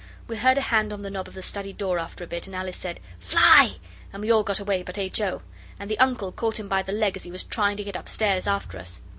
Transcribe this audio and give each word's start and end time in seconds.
We 0.27 0.35
heard 0.37 0.57
a 0.57 0.61
hand 0.61 0.91
on 0.91 1.03
the 1.03 1.11
knob 1.11 1.27
of 1.27 1.35
the 1.35 1.43
study 1.43 1.73
door 1.73 1.99
after 1.99 2.23
a 2.23 2.27
bit, 2.27 2.47
and 2.47 2.55
Alice 2.55 2.75
said 2.75 2.99
'Fly!' 3.19 3.77
and 4.11 4.23
we 4.23 4.31
all 4.31 4.41
got 4.41 4.59
away 4.59 4.81
but 4.81 4.97
H. 4.97 5.21
O., 5.21 5.43
and 5.77 5.91
the 5.91 5.99
Uncle 5.99 6.31
caught 6.31 6.59
him 6.59 6.67
by 6.67 6.81
the 6.81 6.91
leg 6.91 7.15
as 7.15 7.23
he 7.23 7.31
was 7.31 7.43
trying 7.43 7.77
to 7.77 7.83
get 7.83 7.95
upstairs 7.95 8.47
after 8.47 8.79
us. 8.79 8.99